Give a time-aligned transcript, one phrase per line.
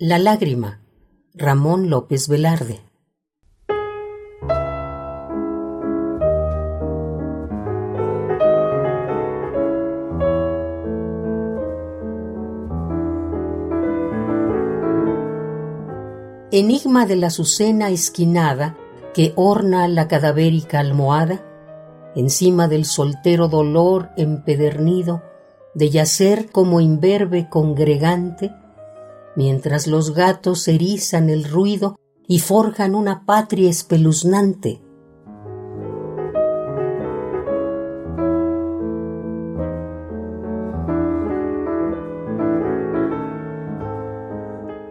[0.00, 0.80] La lágrima,
[1.34, 2.78] Ramón López Velarde.
[16.52, 18.76] Enigma de la azucena esquinada
[19.12, 21.44] que orna la cadavérica almohada,
[22.14, 25.24] encima del soltero dolor empedernido
[25.74, 28.52] de yacer como imberbe congregante,
[29.38, 34.80] mientras los gatos erizan el ruido y forjan una patria espeluznante.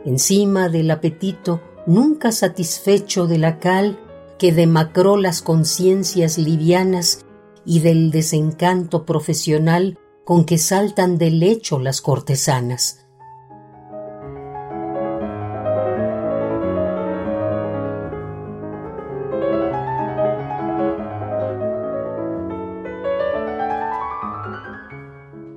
[0.06, 4.00] Encima del apetito nunca satisfecho de la cal
[4.40, 7.26] que demacró las conciencias livianas
[7.66, 13.07] y del desencanto profesional con que saltan del lecho las cortesanas.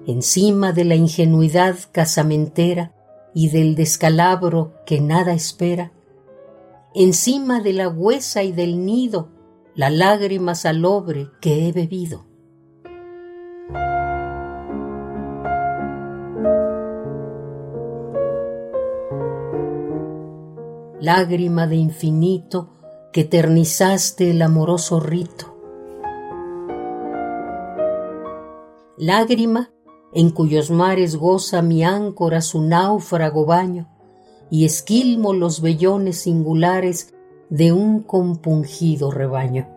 [0.06, 2.94] Encima de la ingenuidad casamentera
[3.34, 5.92] y del descalabro que nada espera,
[6.94, 9.28] encima de la huesa y del nido,
[9.74, 12.26] la lágrima salobre que he bebido.
[21.00, 22.70] Lágrima de infinito
[23.12, 25.56] que eternizaste el amoroso rito.
[28.98, 29.70] Lágrima
[30.12, 33.88] en cuyos mares goza mi áncora su náufrago baño,
[34.50, 37.14] y esquilmo los vellones singulares
[37.48, 39.68] de un compungido rebaño.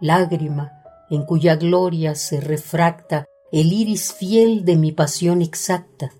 [0.00, 0.72] Lágrima
[1.10, 6.12] en cuya gloria se refracta el iris fiel de mi pasión exacta,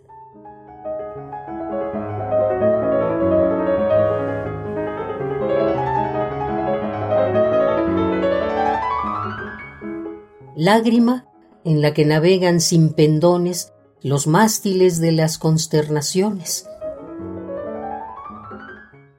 [10.57, 11.27] lágrima
[11.65, 13.73] en la que navegan sin pendones
[14.03, 16.67] los mástiles de las consternaciones,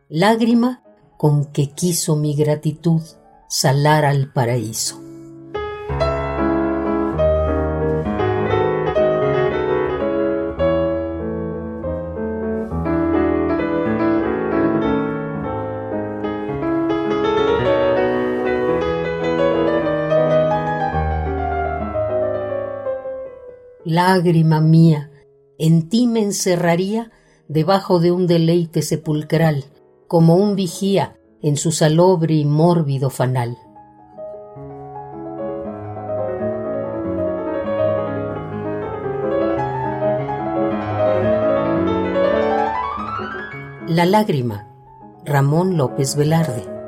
[0.10, 0.84] lágrima
[1.18, 3.02] con que quiso mi gratitud
[3.48, 5.11] salar al paraíso.
[23.94, 25.12] Lágrima mía,
[25.58, 27.12] en ti me encerraría
[27.50, 29.66] debajo de un deleite sepulcral,
[30.08, 33.58] como un vigía en su salobre y mórbido fanal.
[43.90, 44.70] La lágrima,
[45.26, 46.81] Ramón López Velarde.